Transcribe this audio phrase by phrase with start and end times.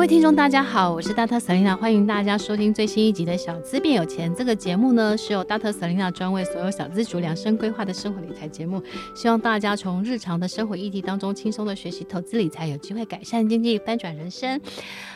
[0.00, 8.82] 各位听众，大家好，我是大特瑟琳娜，欢迎大家收听最新一集的《小资变有钱》这个节目呢，是由大特瑟琳娜专为所有小资族量身规划的生活理财节目，
[9.14, 14.58] 希望大家从日常的生活议题当中轻松的学习投资理财，有机会改善经济，翻转人生。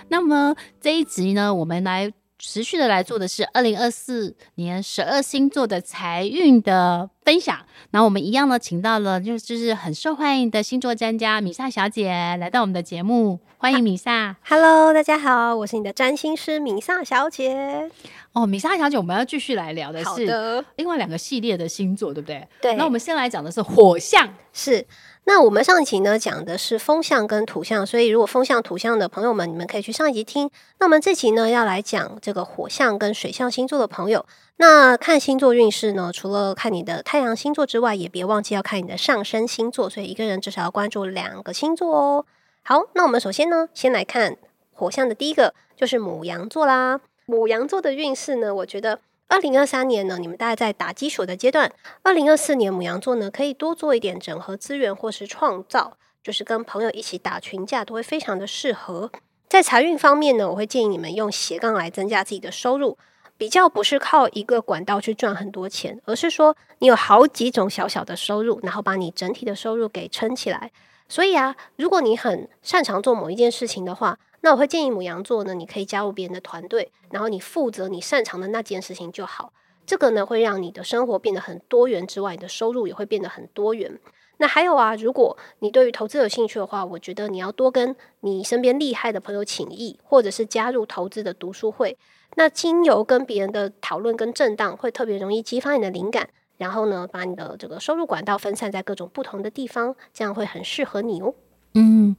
[0.09, 2.13] 那么这一集呢，我们来。
[2.37, 7.59] 持续的来做的是二零二四年十二星座的财运的分享。
[7.91, 14.13] 那我们一样呢，请到了就就是很受欢迎的星座专家米萨小姐来到我们的节目，欢迎米萨。
[14.13, 17.91] 啊、Hello，大家好，我是你的占星师米萨小姐。
[18.33, 22.47] 哦，米萨小姐，我们要继续来聊的是另外两个系列的星座，对不对？
[22.61, 22.75] 对。
[22.75, 24.87] 那我们先来讲的是火象，是。
[25.27, 30.51] 那我们上一集呢，讲的是风象跟土象，所以如果风象、土象的朋友们，你们可以去上一集听。
[30.79, 34.27] 那我们这期呢，要来讲这个火象跟水象星座的朋友。
[34.57, 39.91] 那看星座运势呢，除了看你的太阳星座之外，也别忘记要看你的上升星座。
[39.91, 42.27] 所以一个人至少要关注两个星座哦。
[42.63, 44.37] 好，那我们首先呢，先来看
[44.73, 47.01] 火象的第一个，就是母羊座啦。
[47.27, 49.01] 母羊座的运势呢，我觉得。
[49.27, 51.73] 二零二三年呢，你们大概在打基础的阶段。
[52.03, 59.11] 二零二四年，母羊座呢可以多做一点整合资源或是创造，就是跟朋友一起打群架，都会非常的适合。
[59.49, 62.99] 在财运方面呢，我会建议你们用斜杠来增加自己的收入，
[63.37, 70.71] 比较不是靠一个管道去赚很多钱，而是说你有好几种小小的收入，然后把你整体的收入给撑起来。
[71.09, 79.53] 所以啊，如果你很擅长做某一件事情的话，那我会建议母羊座呢，你可以加入别人的团队，然后你负责你擅长的那件事情就好。
[79.85, 83.99] 这个呢，会让你的生活变得很多元之外，你的收入也会变得很多元。
[84.39, 91.97] 那还有啊，如果你对于投资有兴趣的话，我觉得你要多跟你身边厉害的朋友请益，或者是加入投资的读书会。
[92.35, 96.29] 那经由跟别人的讨论跟震荡，会特别容易激发你的灵感。
[96.57, 101.35] 然后呢，把你的这个收入管道分散在各种不同的地方，这样会很适合你哦。
[101.75, 102.15] 嗯，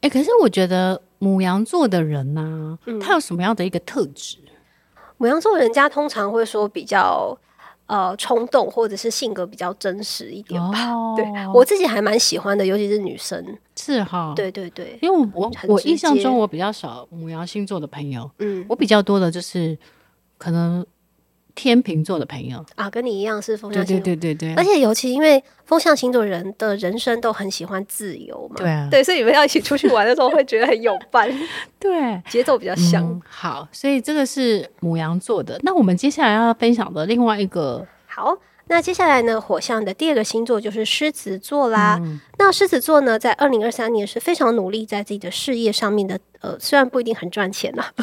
[0.00, 4.38] 哎，可是我觉得母羊座的人呢、啊，嗯、他有什么样的一个特质？
[5.18, 7.38] 母羊座人家通常会说比较
[7.90, 10.92] 呃冲动，或者是性格比较真实一点吧。
[10.92, 13.44] 哦、对，我自己还蛮喜欢的，尤其是女生。
[13.76, 19.76] 是哈，对对对，因为我我印象中我比较少母羊星座的朋友，嗯，我比较多的就是
[20.38, 20.86] 可能。
[21.54, 22.64] 天秤座的朋友。
[22.76, 24.34] 啊，跟你一样是风象星座，对对对。
[24.34, 31.30] 对对，而且尤其因为风象星座人的人生都很喜欢自由嘛，对啊，对，所以你们要一起出去玩的时候会觉得很有伴，
[31.78, 33.20] 对，节奏比较像、嗯。
[33.28, 35.58] 好，所以这个是母羊座的。
[35.62, 38.36] 那我们接下来要分享的另外一个，好。
[38.70, 41.98] 那接下来呢，火象的第二个星座就是狮子座啦。
[42.00, 46.18] 嗯、那狮子座呢，在二零二三年是非常努力在自己的事业上面的。
[46.40, 47.84] 呃，虽然不一定很赚钱呐，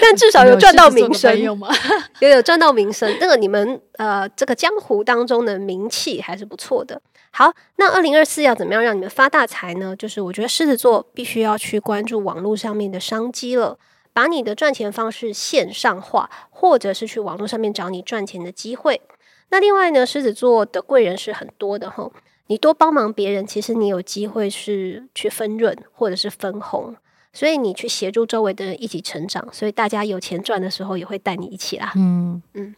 [0.00, 3.14] 但至少有赚到名声， 有有赚到名声。
[3.20, 7.02] 那个你们呃，这个江湖当中的名气还是不错的。
[7.30, 9.94] 好，那二零二四要怎么样让你们发大财呢？
[9.94, 13.76] 就是我觉得狮子座必须要去关注网络上面的商机了，
[14.14, 19.02] 把你的赚钱方式线上化，或者是去网络上面找你赚钱的机会。
[19.50, 22.10] 那另外呢，狮子座的贵人是很多的哈，
[22.48, 26.94] 你多帮忙别人，其实你有机会是去分润或者是分红，
[27.32, 31.92] 所以你去协助周围的人一起成长，所以大家有钱赚的时候也会带你一起啦。
[31.96, 32.74] 嗯嗯，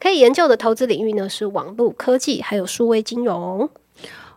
[0.00, 3.68] 可以研究的投资领域呢是网络科技还有数位金融。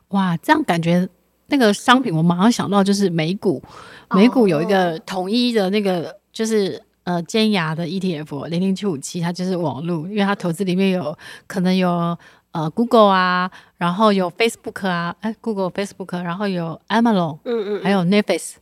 [0.09, 1.07] 哇，这样感觉
[1.47, 3.63] 那个商品我马上想到就是美股，
[4.11, 6.81] 美股有一个统一的那个就是。
[7.09, 12.15] 呃，尖牙的 ETF 零零七五七，它就是网络，因为它投资里面有可能有
[12.51, 18.57] 呃 Google 啊，然后有 Facebook 啊，哎，Google、Facebook，然后有 Amazon，嗯嗯，还有 Netflix，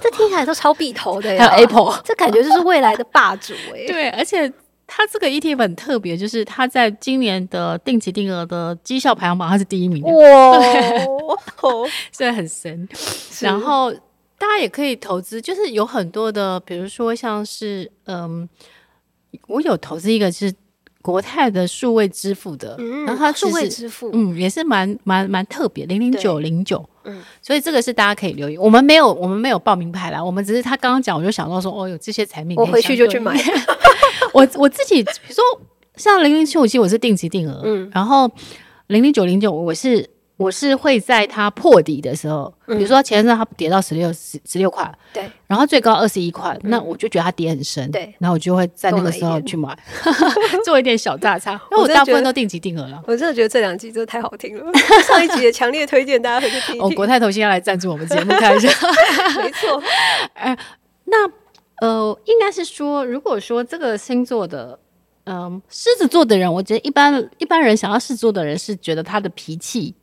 [0.00, 3.84] 这听起来都超必投的，还有 Apple，这感觉就是未来的霸主 哎。
[3.88, 4.48] 对，而且
[4.86, 10.12] 它这个 ETF 很特别，就是它在今年的定期定额的绩效排行榜，它是第一名的。
[10.12, 10.60] 哇，
[12.12, 12.88] 所以很神，
[13.40, 13.92] 然后。
[14.38, 18.48] 大家也可以投资，就是有很多的，比如说像是，嗯，
[19.48, 20.54] 我有投资一个是
[21.02, 28.56] 国泰的数位支付的，嗯、然后它数位支付，嗯，也是蛮蛮蛮特别，零零九零九，嗯，所以这个是大家可以留意。
[28.56, 33.36] 我们没有，我们没有报名牌啦，我们只是他刚刚讲，我就想到说，哦，有这些产品， 我回去就去买。
[34.32, 35.42] 我我自己，比如说
[35.96, 38.30] 像零零七五七，我是定期定额，嗯，然后
[38.86, 40.08] 零零九零九，我是。
[40.38, 49.76] 我是会在它破底的时候，比如说前阵它跌到十六十十六块，对，然后最高二十一块，那我就觉得它跌很深，对，然后我就会在那个时候去买，
[50.64, 53.02] 做一点小价差，因为我大部分都定期定额了。
[53.08, 54.72] 我真的觉得这两集真的太好听了，
[55.04, 56.80] 上一集也强烈推荐大家回去听。
[56.80, 58.68] 哦，国泰投信要来赞助我们节目，看一下，
[59.42, 59.82] 没错。
[60.34, 60.56] 哎，
[61.06, 61.28] 那
[61.80, 64.78] 呃，应该是说，如果说这个星座的，
[65.24, 69.94] 嗯，狮子座的人，我觉得一般一般人想要狮子座的人是觉得他的脾气。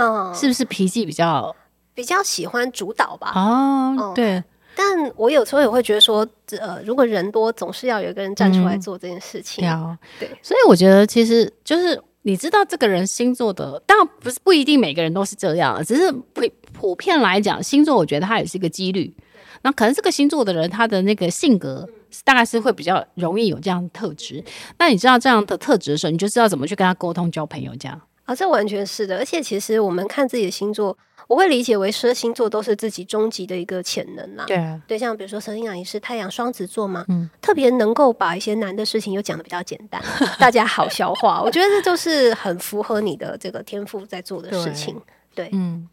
[0.00, 1.54] 嗯，是不是脾气比较
[1.94, 3.32] 比较喜欢主导吧？
[3.34, 4.42] 哦，对。
[4.74, 6.26] 但我有时候也会觉得说，
[6.58, 9.68] 呃，如果人多，总是要有一个人站出来做这件事情。
[9.68, 19.14] 嗯、对，所以我觉得其实就是你知道这个人星座的，当然不是不一定每个人都是这样，只是普普遍来讲，星座我觉得它也是一个几率。
[19.62, 21.86] 那可能这个星座的人，他的那个性格
[22.24, 24.42] 大概是会比较容易有这样的特质。
[24.78, 28.00] 那你知道这样的特质的时候，你就知道怎么去跟他沟通、交朋友这样。
[28.30, 29.18] 啊、哦，这完全是的。
[29.18, 30.96] 而且其实我们看自己的星座，
[31.26, 34.44] 我会理解为十二星座都是自己终极的一个潜能啦。
[34.46, 40.00] 对啊，对，像比如说 Selina 也是太阳双子座嘛，嗯，特别能够把一些难的事情又讲的比较简单，
[40.38, 41.42] 大家好消化。
[41.42, 44.94] 我觉得这就是很符合你的这个天赋在做的事情。
[45.34, 45.88] 对，对嗯。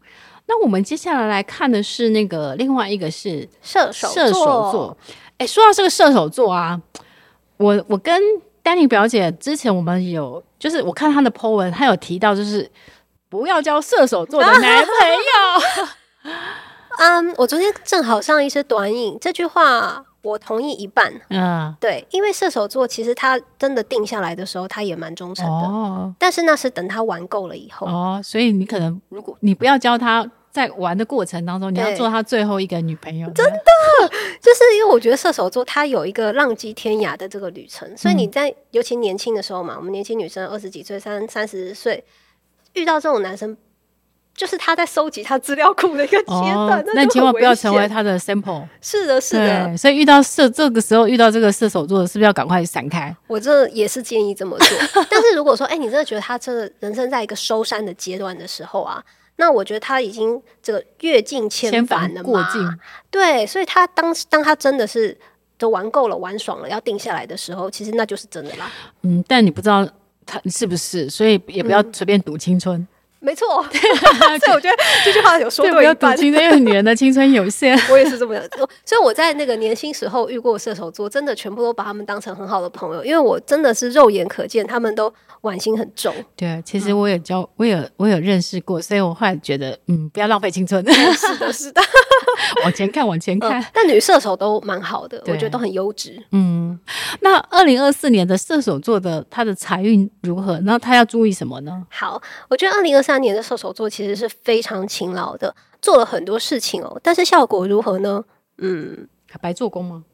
[0.46, 4.96] 那我们接下来来看的是那个另外一个是射手射手座。
[5.38, 6.80] 哎，说到这个射手座啊，
[7.56, 8.18] 我我跟
[8.68, 12.70] 丹妮表姐之前我们有就是我看她的 po 文，她有提到就是
[13.30, 16.32] 不要交射手座的男朋友。
[17.00, 21.10] 嗯，我昨天正好上一些短影，这句话我同意一半。
[21.30, 25.66] 嗯，对，因为射手座其实他真的定下来的时候，他也蛮忠诚的。
[25.66, 27.86] 哦，但是那是等他玩够了以后。
[27.86, 30.30] 哦，所以你可能如果你不要教他。
[30.50, 33.28] 在玩的过程当中，你要做他最后一个女朋友。
[33.30, 33.60] 真的，
[34.40, 42.02] 就是因为我觉得射手座他有一个浪迹天涯的这个旅程，所以你在尤其年轻的时候嘛，我们年轻女生二十几岁、三三十岁
[42.72, 43.56] 遇到这种男生，
[44.34, 46.82] 就是他在收集他资料库的一个阶段。
[46.94, 48.66] 那千万不要成为他的 sample。
[48.80, 49.76] 是的，是的。
[49.76, 53.14] 所以遇到射这个时候遇到这个射手座，是不是要赶快闪开？
[53.26, 54.78] 我这也是建议这么做。
[55.10, 59.04] 但是如果说，哎，你真的觉得他这个人生在一个收山的阶段的时候啊。
[59.40, 62.60] 那我觉得他已经这个阅尽千帆了嘛，过尽。
[63.10, 65.16] 对，所以他当当他真的是
[65.56, 68.70] 都玩够了、玩爽了，要定下来的时候，其实那就是真的啦。
[69.02, 69.88] 嗯，但你不知道
[70.26, 72.78] 他是不是，所以也不要随便赌青春。
[72.78, 72.88] 嗯
[73.20, 76.18] 没错， 所以我觉得这句话有说对一半。
[76.20, 78.44] 因为女人的青春有限， 我也是这么想。
[78.84, 86.14] 所以我在那个年轻时候遇过射手座，真的全部都把他们当成很好的朋友，因为我真的是肉眼可见他们都玩心很重。
[86.36, 90.84] 对，其实我也交，我有我有认识过，所以我后来觉得，嗯，不要浪费青春。
[91.14, 91.82] 是的，是的，
[92.64, 93.64] 往前看，往前看。
[93.72, 96.22] 但女射手都蛮好的，我觉得都很优质。
[96.32, 96.78] 嗯，
[97.20, 100.58] 那二零二四年的射手座的他的财运如何？
[100.60, 101.86] 那他要注意什么呢？
[101.90, 107.00] 好，我觉得二零二三年的射手座其实是非常勤劳的，做了很多事情哦。
[107.02, 108.24] 但是效果如何呢？
[108.58, 109.08] 嗯，
[109.40, 110.04] 白做工吗？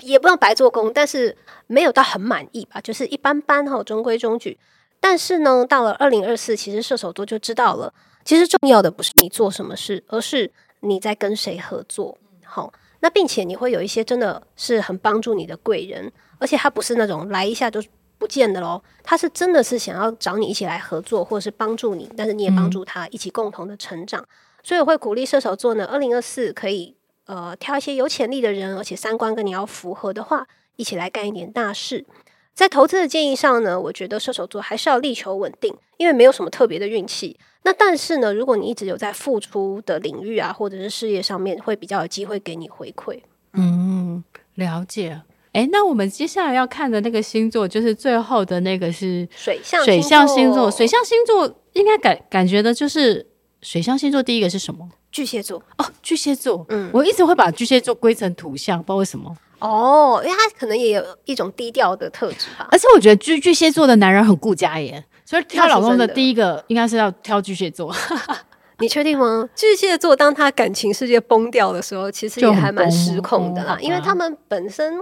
[0.00, 1.36] 也不用白做工，但是
[1.68, 4.58] 没有到很满意吧，就是一般般哈，中规中矩。
[4.98, 7.92] 但是呢，到了二零二四，其实射手座就知道了，
[8.24, 10.50] 其实重要的不是你做什么事，而是
[10.82, 12.16] 你在跟谁合作。
[12.44, 17.82] 好，那并且你会有一些真的是很帮助你的贵人，而且他不是那种来一下就。
[18.18, 24.22] 不见的喽，他是真的是想要找你一起来合作，或者是帮助你，但是你也帮助他，一起共同的成长。
[24.22, 24.26] 嗯、
[24.62, 26.94] 所以我会鼓励射手座呢，二零二四可以
[27.26, 30.46] 呃挑一些有潜力的人，而且三观跟你要符合的话，
[30.76, 32.06] 一起来干一点大事。
[32.54, 37.36] 在投资的建议上呢，我觉得射手座还是要力求稳定，因为没有什么特别的运气。
[37.64, 43.20] 那但是呢，如果你一直有在付出的领域啊，或者是事业上面，会比较有机会给你回馈。
[43.52, 44.24] 嗯，
[44.54, 45.22] 了解。
[45.52, 50.70] 哎，那我们接下来要看的那个星座，就是最后的那个是水象水象星座。
[50.70, 53.26] 水象星座应该感感觉的就是
[53.60, 54.88] 水象星座第一个是什么？
[55.12, 56.64] 巨蟹座哦，巨蟹座。
[56.70, 59.36] 嗯，我一直会把巨蟹座归成土象，不知道为什么。
[59.58, 62.66] 哦，因为他可能也有一种低调的特质吧。
[62.72, 67.90] 而且我觉得巨巨蟹座的男人很顾家耶，所以挑老公的第一个应该是要挑巨蟹座。
[68.80, 69.48] 你确定吗？
[69.54, 74.94] 巨蟹座当他感情世界崩掉的时候，其实也还蛮失控的啦，因为他们本身。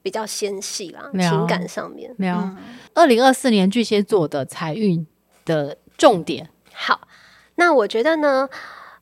[0.00, 2.14] 比较纤细啦，情感上面。
[2.16, 2.36] 没有
[2.94, 5.04] 二零二四年巨蟹座的财运
[5.44, 6.48] 的重点。
[6.72, 7.00] 好，
[7.56, 8.48] 那我觉得呢，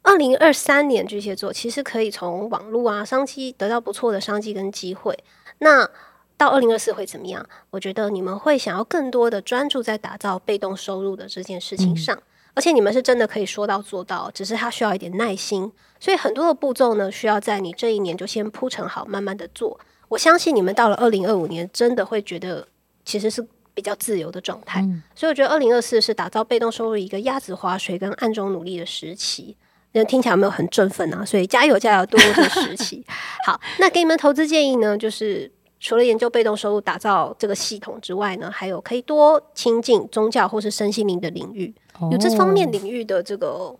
[0.02, 5.16] 二零二三年巨蟹座其实可以从网络啊商机得到不错的商机跟机会。
[5.58, 5.88] 那
[6.36, 7.44] 到二零二四会怎么样？
[7.70, 12.22] 我觉得你们会想要更多的专注在打造被动收入的这件事情上，嗯、
[12.54, 15.72] 而且你们是真的可以说到做到，只是它需要一点耐心。
[15.98, 19.80] 所以很多的步骤呢，需要在你这一年就先铺陈好，慢慢的做。
[20.08, 22.68] 我相信你们到了二零二五年，真的会觉得
[23.04, 24.82] 其实是比较自由的状态。
[24.82, 29.56] 嗯、所以我觉得二零二四是打造被动收入一个鸭子划水跟暗中努力的时期。
[29.92, 31.24] 那听起来有没有很振奋啊？
[31.24, 33.02] 所以加油加油，多多的时期。
[33.46, 41.74] 好，那给你们投资建议呢，就是除了研究被动收入打造这个系统之外呢，还有可以多亲近宗教或是身心灵的领域。
[42.00, 43.74] 哦、有这方面领域的这个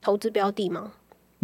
[0.00, 0.92] 投资标的吗？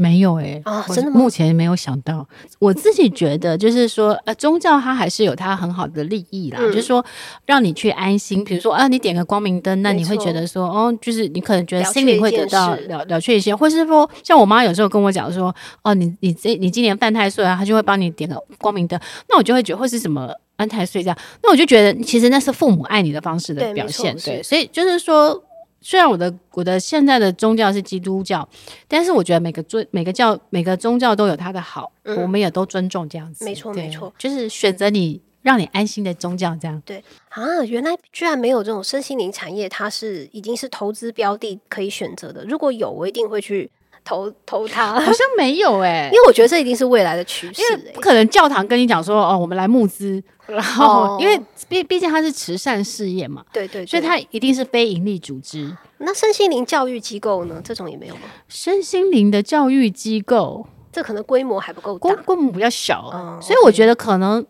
[0.02, 1.20] 没有哎、欸，啊，真的吗？
[1.20, 2.26] 目前没有想到。
[2.58, 7.04] 我自己觉得，就是说，呃，宗教它还是有它很好的利益啦，嗯、就是说，
[7.46, 8.42] 让你去安心。
[8.42, 25.40] 比如说，啊，你点个光明灯，那你会觉得说，哦，就是你可能觉得心里会得到了了却一些，或是说，像我妈有时候跟我讲说，哦，你你这你今年犯太岁啊，她就会帮你点个光明灯，那我就会觉得会是什么安太岁这样，那我就觉得其实那是父母爱你的方式的表现，对，对，所以就是说。
[25.82, 28.48] 虽然我的我的现在的宗教是基督教，
[28.88, 33.44] 但是我觉得每个尊每个教每个宗教都有它的好，嗯、我们也都尊重这样子。
[33.44, 36.80] 没错没错，就是选择你让你安心的宗教这样。
[36.86, 42.44] 对啊，原来居然没有这种身心灵产业，它是已经是投资标的可以选择的。
[42.44, 43.70] 如果有，我一定会去。
[44.04, 55.76] 投投它好像没有哎、欸， 因为我觉得这一定是未来的趋势、欸，因为不可能教堂跟你讲说哦，我们来募资，然后、哦、因为毕毕竟它是慈善事业嘛，对，对对，所以它一定是非盈利组织。
[55.98, 57.60] 那身心灵教育机构呢？
[57.64, 58.22] 这种也没有吗？
[58.48, 64.44] 身心灵的教育机构，这可能规模还不够大，规模比较小，哦、所以我觉得可能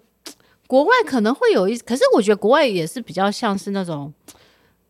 [0.66, 4.12] 国外可能会有一，可是我觉得国外也是比较像是那种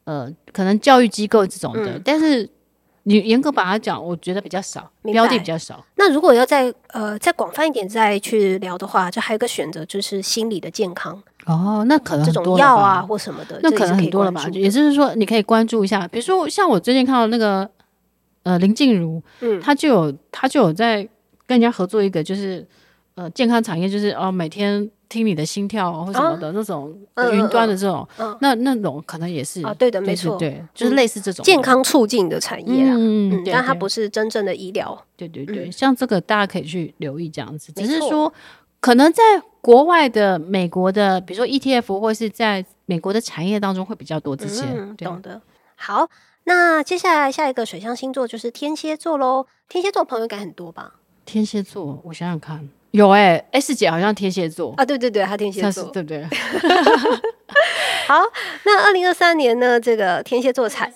[0.05, 2.49] 呃，可能教育机构这种的，嗯、但是。
[3.05, 5.85] 你严格把它讲，我觉得比较少，标的比较少。
[5.97, 14.47] 那如果要再呃再广泛一点再去聊的话，就还有一个选择就是心理的健康哦，那可能这种药啊或什么的，那可能很多了吧？
[14.53, 17.69] 也就是说，你可以关注一下，比如说像我最近看到那个
[18.45, 20.97] 呃林静茹，嗯，他就有她就有在
[21.47, 22.67] 跟人家合作一个，就是
[23.17, 24.91] 呃健康产业，就是哦每天。
[25.13, 26.91] 听你的心跳或什么的那种
[27.31, 28.09] 云端的这种，
[28.41, 31.45] 那那种可能也是啊，对的，没错，对，就是类似这种。
[31.45, 38.33] 健康促进的产业啊，嗯，但它不是真正的医疗，对对对，像这个大家可以去留意这样子，只是说
[38.81, 39.23] 可能在
[39.61, 44.65] 国外的美国的，比如说 ETF 或是在美国的产业当中会比较多这些，
[44.97, 45.43] 懂的。
[45.77, 46.09] 好，
[46.45, 50.95] 那接下来下一个水象星座就是天蝎座喽，天蝎座朋友应该很多吧？
[51.27, 52.69] 天蝎座，我想想看。
[52.93, 56.23] 有哎、欸、，S 姐好像天蝎座啊，对对对，她天蝎座，对不对？
[58.07, 58.21] 好，
[58.65, 59.81] 那二零二三年呢？
[59.81, 60.93] 这个天蝎座才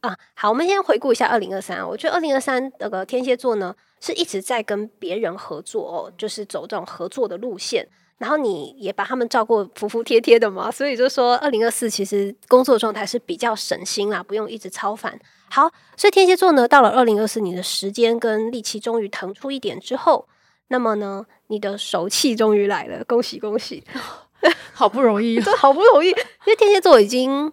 [0.00, 1.86] 啊，好，我们先回顾一下二零二三。
[1.86, 7.86] 我觉得二零二三那个天蝎座呢，是一直在跟别人合作哦，就是走这种合作的路线。
[8.16, 15.18] 然后你也把他们照顾服服帖帖的嘛，所以就说二零二四其实工作状态是比较省心啦，不用一直操烦。
[15.50, 20.26] 好，所以天蝎座呢，到了二零二四，你的时间跟力气终于腾出一点之后。
[20.68, 23.82] 那么呢，你的手气终于来了，恭喜恭喜！
[24.72, 26.14] 好不容易， 对，好不容易，因
[26.46, 27.52] 为天蝎座已经，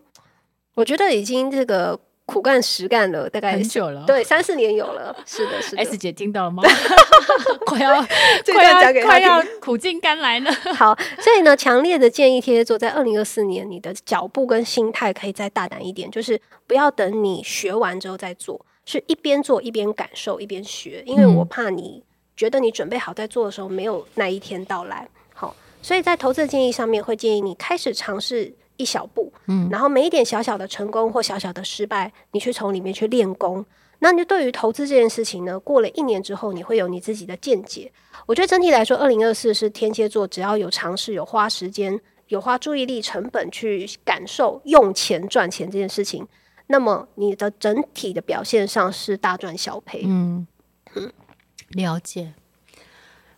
[0.75, 5.15] 我觉得已经这个苦干实干了，大概很久了，对，三四年有了。
[5.25, 5.83] 是的，是的。
[5.83, 6.63] S 姐听到了吗？
[7.65, 8.01] 快要
[8.53, 10.51] 快要快要苦尽甘来了。
[10.75, 22.03] 好，所以呢，强烈的建议天蝎座在二零二四年，你的脚步跟心态可以再大胆一点，就是不要等你学完之后再做，是一边做一边感受一边学，因为我怕你。
[22.35, 25.07] 觉得你准备好在做的时候，没有那一天到来。
[25.33, 33.65] 好，所以在投资的建议上面，会建议你开始尝试一小步，嗯，然后每一点小小的成功或小小的失败，你去从里面去练功。
[33.99, 37.91] 那你对于投资这件事情呢，过了一年之后，你会有你自己的见解。
[38.25, 46.27] 我觉得整体来说，二零二四是天蝎座，只要有尝试、有花时间、有花注意力、成本去感受用钱赚钱这件事情，
[46.65, 50.01] 那么你的整体的表现上是大赚小赔。
[50.05, 50.47] 嗯
[50.95, 51.11] 嗯。
[51.73, 52.33] 了解，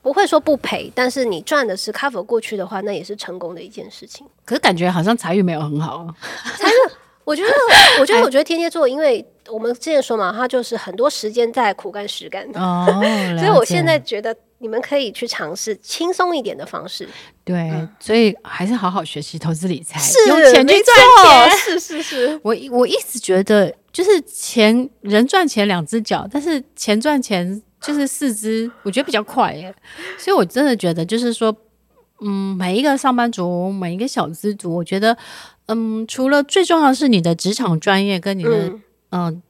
[0.02, 4.28] 不会说不赔，但是你赚的是 cover 过去的话，那也是成功的一件事情。
[4.44, 6.08] 可是感觉好像财运没有很好。
[6.58, 6.76] 财运，
[7.24, 7.54] 我觉得，
[8.02, 12.60] 我觉得，我觉得天蝎座，因为我们之前说嘛，他就是很多时间在苦干实干的。
[12.60, 12.86] 哦，
[13.40, 17.08] 所以我现在觉得你们可以去尝试轻松一点的方式。
[17.46, 21.58] 对，嗯、所以还是好好学习投资理财，是用钱去赚钱。
[21.58, 27.62] 是是是， 我我一直觉得，就是钱人赚钱两只脚，但是钱赚钱。
[27.84, 29.76] 就是四肢，我觉得比较快耶，
[30.18, 31.54] 所以我真的觉得，就是说，
[32.22, 35.18] 嗯，每一个上班族，每一个小资族，我觉得，
[35.66, 39.42] 嗯，除了最重要的是你的职场专业跟你的，嗯，呃、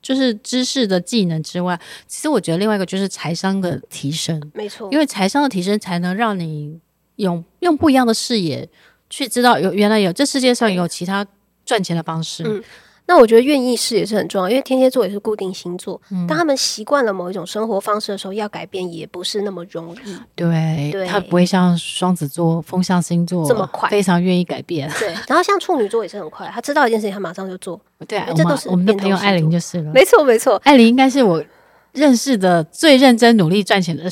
[0.00, 6.80] 就是知识的技能之外，其实我觉得另外一个就是财商的提升，没错，因为财商的提升才能让你
[7.16, 8.66] 用用不一样的视野
[9.10, 11.26] 去知道有原来有这世界上有其他
[11.66, 12.42] 赚钱的方式。
[12.46, 12.62] 嗯
[13.06, 20.16] 那我觉得愿意试也是很重要，因为天蝎座也是固定星座，当他们习惯了某一种生活方式的时候，要改变也不是那么容易。
[20.34, 24.90] 对，对，他不会像双子座风象星座这么快，非常愿意改变。
[24.98, 27.78] 对，然后像处女座也是很快，他知道一件事情，他马上就做。
[28.08, 29.92] 对啊，这都是我们的朋友艾琳就是了。
[29.92, 31.44] 没错，没错，艾琳应该是我
[31.92, 34.04] 认识的最认真努力赚钱的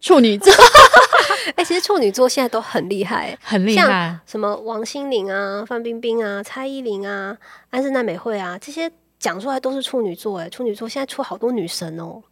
[0.00, 0.52] 处女座。
[1.56, 3.86] 哎、欸，其实处女座现在都很厉害，很厉害。
[3.86, 7.36] 像什么王心凌啊、范冰冰啊、蔡依林啊、
[7.70, 10.38] 安室奈美惠啊，这些讲出来都是处女座。
[10.38, 12.22] 哎，处女座现在出好多女神哦。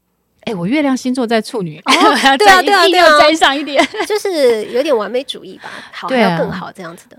[0.42, 1.92] 哎，我月亮星座在处女，哦、
[2.38, 7.16] 对啊，对啊，对啊，沾上一点，就是有点完美主义吧，好，还要更好这样子的。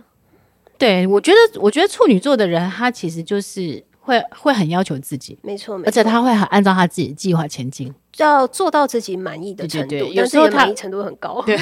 [0.77, 11.43] 对，我觉得，我觉得处女座的人，他其实就是会会很要求自己，没错，没错，而且他会很按照他自己的计划前进，要做到自己满意的程度，对对对，有时候他满意程度很高。
[11.45, 11.57] 对，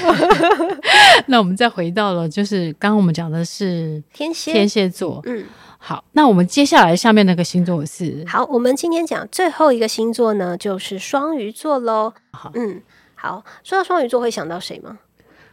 [1.26, 5.44] 那我们再回到了，就是刚刚我们讲的是天蝎，天蝎座，嗯。
[5.78, 8.24] 好，那我们接下来下面那个星座是？
[8.28, 12.12] 好，我们今天讲最后一个星座呢，就是双鱼座喽。
[12.32, 12.82] 好，嗯，
[13.14, 14.98] 好，说到双鱼座会想到谁吗？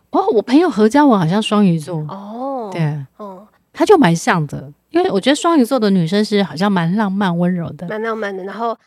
[0.08, 2.80] 哦，我朋友何嘉文好像双鱼座哦，对，
[3.18, 8.44] 哦，他就蛮像的，因为我觉得双鱼座的女生是好像蛮浪漫温柔的，蛮浪漫的。
[8.44, 8.78] 然后，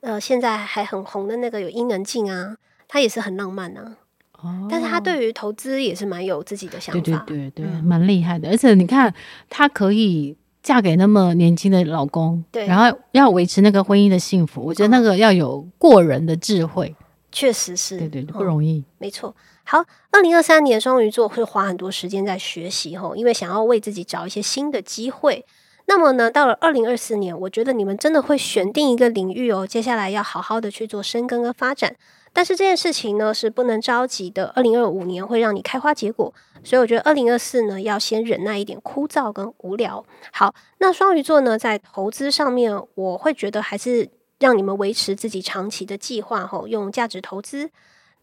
[0.00, 2.56] 呃，现在还很红的那个有伊能静啊，
[2.88, 3.96] 她也是很浪漫啊。
[4.40, 8.48] 哦，但是她对于投资也是蛮有自己的想法，对对对对，蛮厉害的。
[8.48, 9.14] 而且你看，
[9.48, 10.36] 她可以。
[10.62, 16.94] 嫁给那么年轻的老公，对，然后要维持那个婚姻的幸福，我觉得那个要有过人的智慧，
[17.32, 18.80] 确实是，对对，不容易。
[18.80, 19.34] 嗯，没错。
[19.70, 25.46] 好，二零二三年双鱼座会花很多时间在学习吼，因为想要为自己找一些新的机会。
[25.86, 31.94] 那么呢，到了二零二四年，我觉得你们真的会选定一个领域哦，接下来要好好的去做深耕和发展。
[32.32, 34.46] 但是这件事情呢，是不能着急的。
[34.56, 36.34] 二零二五年会让你开花结果，
[36.64, 40.04] 所以我觉得二零二四呢，要先忍耐一点枯燥跟无聊。
[40.32, 44.10] 好，那双鱼座呢，在投资上面，我会觉得还是
[44.40, 47.70] 让你们维持自己长期的计划吼，用价值投资。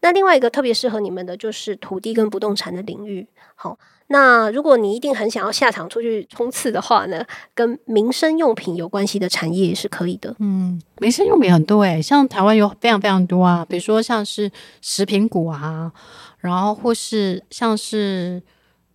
[0.00, 3.26] 那另外一个特别适合你们的就是土地跟不动产的领域。
[3.54, 3.78] 好。
[4.10, 7.22] 那如果你一定很想要下场出去冲刺的话呢，
[7.54, 10.34] 跟民生用品有关系的产业也是可以的。
[10.38, 14.50] 嗯，民生用品很多诶、像台湾有非常非常多啊，比如说像是
[14.80, 15.92] 食品股啊，
[16.38, 18.42] 然后或是像是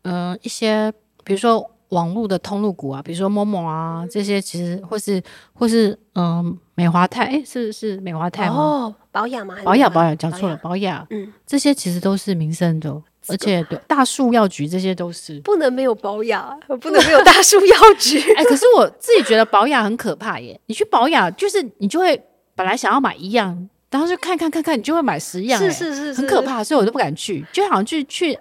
[0.01, 0.91] 呃一些
[1.23, 5.21] 比如说网络的通路股啊，比如说某某啊这些，其实或是
[5.53, 8.55] 或是嗯、美华泰，哎，是是美华泰吗？
[8.55, 9.55] 哦，保养吗？
[9.63, 11.05] 保养保养讲错了，保养。
[11.09, 13.01] 嗯，这些其实都是民生的。
[13.29, 18.19] 而且对大树药局这些都是不能没有保养，不能没有大树药局。
[18.35, 20.59] 哎、欸，可是我自己觉得保养很可怕耶！
[20.65, 22.21] 你去保养，就是你就会
[22.53, 27.45] 本来想要买一样，然后就看看看看，你就会买十样，是是是，是，很可怕，所以我都不敢去。
[27.53, 28.37] 就好像去去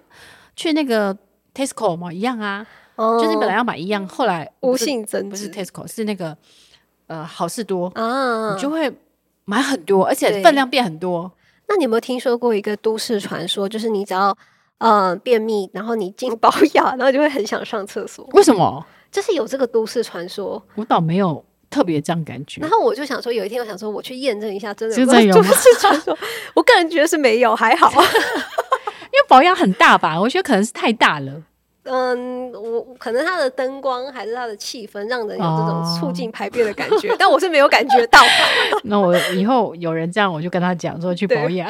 [0.57, 1.17] 去那个
[1.55, 2.67] Tesco 嘛一样啊，
[2.97, 6.37] 哦、就是你本来要买一样，后来无性增值，不是 Tesco，是那个
[7.07, 8.93] 呃好事多啊，你就会
[9.45, 11.31] 买很多，而且分量变很多。
[11.69, 14.37] 那你有没有听说过一个都市传说，就是你只要
[14.79, 18.29] 呃，便秘，然后你进保养，然后就会很想上厕所。
[18.33, 18.85] 为什么？
[19.11, 20.63] 就是有这个都市传说。
[20.75, 22.61] 我倒没有特别这样感觉。
[22.61, 24.95] 然后我就想说，有一天我想说，我去验证一下，真的
[25.33, 26.17] 都市传说。
[26.55, 27.91] 我个人觉得是没有，还好。
[29.13, 30.21] 因为保养很大吧？
[30.21, 31.43] 我觉得可能是太大了。
[31.85, 38.21] 嗯，我可能它的灯光还是它的气氛，让人有这种促进排便的感觉，哦、但我是没有感觉到。
[38.85, 41.69] 那我以后有人这样，我就跟他讲说去保养。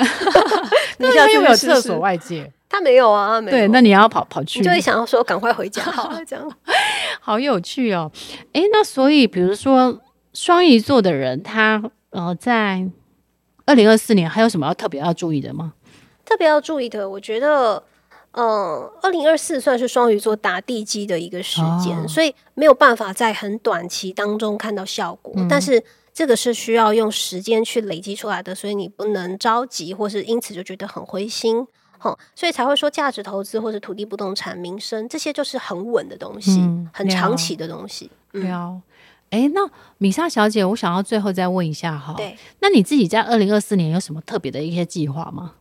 [0.98, 2.52] 你现在又没有厕所外界？
[2.68, 3.56] 他没有啊，没有。
[3.56, 6.52] 对，那你要跑跑去，你就会想要说赶快回家，好这样，
[7.20, 8.10] 好有趣哦。
[8.52, 10.00] 哎，那所以比如说
[10.34, 12.86] 双鱼座的人，他呃，在
[13.64, 15.72] 二零二四年还有什么要特别要注意的吗？
[16.24, 17.82] 特别要注意的，我觉得，
[18.32, 31.66] 嗯，二零二四算是双鱼座打地基的一个时间，哦，所以没有办法在很短期当中看到效果，嗯，但是这个是需要用时间去累积出来的，所以你不能着急，或是因此就觉得很灰心。
[32.34, 38.10] 所以才会说价值投资或者土地不动产、民生这些就是很稳的东西，嗯、很长期的东西。
[38.32, 38.76] 对啊，
[39.30, 39.60] 哎、嗯，那
[39.98, 45.52] 米莎小姐，我想要最后再问一下哈，对，那你自己在二零二四年有什么特别的一些计划吗？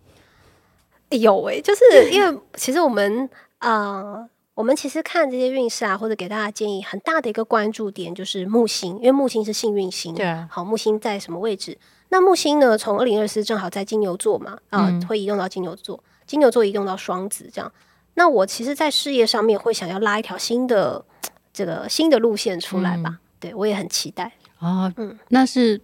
[1.12, 11.78] 有诶、欸，就是 因为其实我们呃，我们其实看这些运势啊，或者给大家建议，很大的一个关注点就是木星，因为木星是幸运星，对啊，好，木星在什么位置？
[12.10, 16.04] 那木星呢，从二零二四正好在金牛座嘛，啊、呃嗯，会移动到金牛座。
[16.26, 17.72] 金牛座移动到双子，这样，
[18.14, 21.04] 那我其实，在事业上面会想要拉一条新的
[21.52, 23.10] 这个新的路线出来吧？
[23.10, 24.94] 嗯、对我也很期待啊。
[24.98, 25.82] 嗯，那是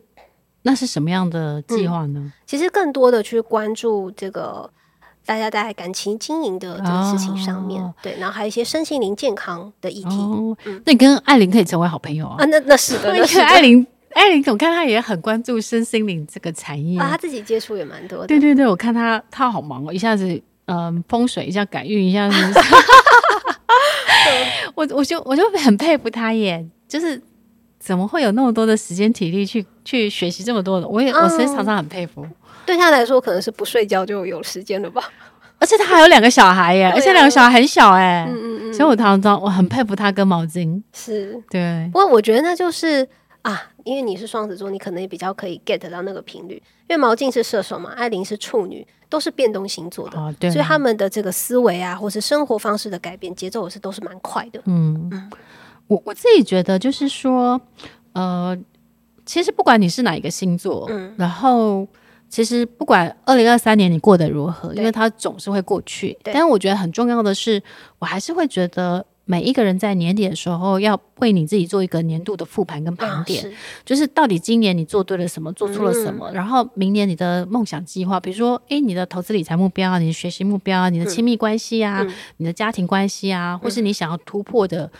[0.62, 2.32] 那是什么样的计划呢、嗯？
[2.46, 4.70] 其实更多的去关注这个
[5.28, 10.16] 大家在感情经营的这个事情上面、哦，对，然后还有一些身心灵健康的议题。
[10.16, 12.38] 哦嗯、那你跟艾琳可以成为好朋友啊？
[12.40, 18.28] 啊，那那是的， 那是艾琳，艾琳，我看她也很关注身心灵这个产业啊，她自己接触也蛮多的。
[18.28, 20.42] 对对对，我看她她好忙哦，一下子。
[20.70, 22.36] 嗯，风水一下，改运一下，子？
[24.76, 27.22] 我我就我就很佩服他耶，就是
[27.80, 30.86] 怎么会有那么多的时间体力去去学习这么多的？
[30.86, 32.28] 我也、嗯、我其实常常很佩服。
[32.68, 35.02] 对他来说，可能是不睡觉就有时间了吧。
[35.60, 38.74] 而且他还有两个小孩耶，而且两个小孩很小哎，嗯嗯嗯。
[38.74, 40.80] 所以我常常我很佩服他跟毛巾。
[40.94, 41.90] 是，对。
[41.92, 43.08] 不过我觉得那就是
[43.42, 46.62] 啊，因为你是双子座，你可能也比较可以 get 到那个频率。
[46.88, 54.62] 因为毛巾是射手嘛，艾琳是处女，都是变动星座的，哦、对，所以他们的这个思维啊，或是生活方式的改变节奏也是都是蛮快的。
[54.66, 55.32] 嗯嗯，
[55.88, 57.60] 我我自己觉得就是说，
[58.14, 58.56] 呃，
[59.26, 61.88] 其实不管你是哪一个星座，嗯，然后。
[62.30, 66.18] 其实不管二零二三年你过得如何，因为它总是会过去。
[66.24, 67.62] 但是我觉得很重要的是，
[68.00, 73.50] 我还是会觉得每一个人在年底的时候要为你自己做一个年度的复盘跟盘点，
[73.86, 84.92] 就是到底今年你做对了什么，做错了什么，嗯、然后明年你的梦想计划，比如说，诶，你的投资理财目标啊，你的学习目标啊，你的亲密关系啊，嗯、你的家庭关系啊，或是你想要突破的，嗯、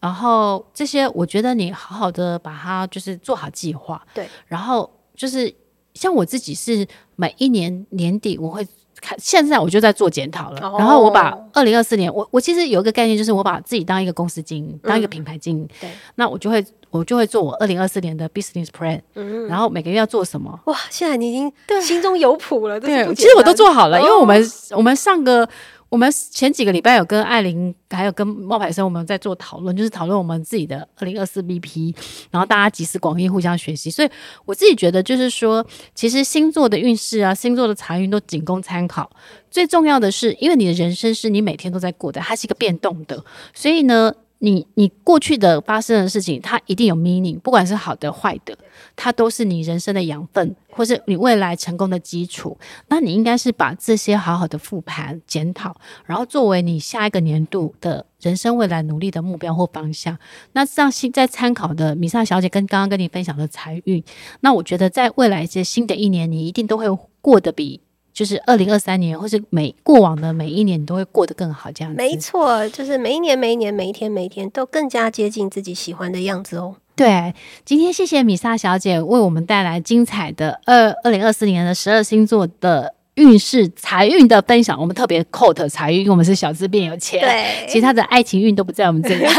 [0.00, 4.00] 然后这些，我觉得你好好的把它就是做好计划。
[4.14, 5.54] 对，然后就是。
[5.94, 8.66] 像我自己是每一年年底我会
[9.00, 10.60] 看，现在我就在做检讨了。
[10.60, 10.80] Oh.
[10.80, 15.68] 然后我把二零二四年，我我其实有一个概念，就是我把自己当一个公司经营，当一个品牌经营。
[15.80, 19.00] 对、嗯，那我就会我就会做我二零二四年的 business plan。
[19.14, 20.58] 嗯，然后每个月要做什么？
[20.66, 21.52] 哇，现在你已经
[21.82, 22.80] 心中有谱了。
[22.80, 24.36] 对，其实我都做好了，因为我们、
[24.70, 24.78] oh.
[24.78, 25.48] 我们上个。
[25.94, 31.94] 我们前几个礼拜有跟艾琳，还有跟冒牌生，我们在做讨论，就是讨论我们自己的二零二四 BP，
[32.32, 33.92] 然后大家集思广益，互相学习。
[33.92, 34.10] 所以
[34.44, 39.08] 我自己觉得，就是说，其实星座的运势啊，星座的财运都仅供参考。
[39.52, 44.12] 最重要的是，因为你的人生是你每天都在过的，它是一个变动的，所以呢。
[44.44, 48.54] 你你过去的发生的事情，它一定有 meaning，不管是好的坏的，
[48.94, 52.58] 它都是你人生的养分，或是你未来成功的基础。
[52.88, 60.18] 那你应该是把这些好好的复盘检讨，然后作为你下一个年度的人生未来努力的目标或方向。
[60.52, 64.04] 那这样新在参考的米萨小姐跟刚刚跟你分享的财运，
[64.40, 66.84] 那我觉得在未来这新的一年，你一定都会
[67.22, 67.80] 过得比。
[68.14, 71.96] 就是二零二三年，或是每过往的每一年，你都会过得更好，这样子。
[71.96, 76.76] 没错，就是每一年、每一年、每一天、每一天，都更加接近自己喜欢的样子哦。
[76.94, 84.80] 对，今天谢谢米莎小姐为我们带来精彩的二二零二四年的十二星座的运势财运的分享。
[84.80, 89.24] 我们特别 quote 财运，因为我们是小资变有钱，对，其他的爱情运都不在我们这里。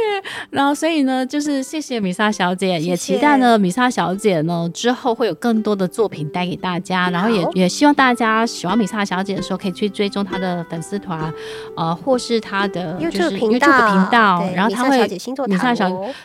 [0.00, 2.90] 对， 然后所以呢，就是谢谢米莎小姐，谢谢。
[2.90, 11.32] 也期待呢，米莎小姐呢之后会有更多的作品带给大家，然后也也希望大家喜欢米莎小姐的时候，可以去追踪她的粉丝团，
[11.76, 15.46] 呃，或是她的 YouTube 频道，频道然后她会米莎小姐星座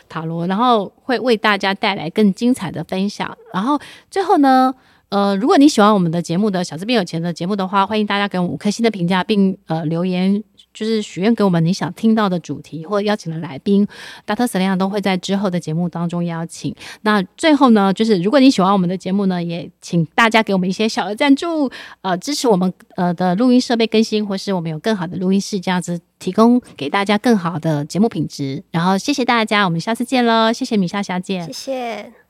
[0.08, 3.78] 塔罗，然后会为大家带来更精彩的分享，然后
[4.10, 4.74] 最后呢。
[5.08, 10.42] 呃，如果你喜欢我们的节目的小资变有钱的节目的话，欢迎大家给我们五颗星的评价，并呃留言，
[10.76, 13.88] 就是许愿给我们你想听到的主题或邀请的来宾
[14.26, 14.46] ，Dr.
[14.46, 16.74] Selena 都会在之后的节目当中邀请。
[17.00, 21.70] 那最后呢，就是如果你喜欢我们的节目呢，也请大家给我们一些小额赞助，
[22.02, 28.62] 呃，支持我们呃的录音设备更新，或是我们有更好的录音室，这样子提供给大家更好的节目品质。
[28.70, 32.25] 然后谢谢大家，我们下次见喽，谢谢米莎小姐，谢谢。